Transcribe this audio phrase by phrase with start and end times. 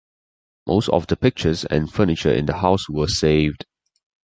[0.65, 3.67] Most of the pictures and furniture in the house were saved.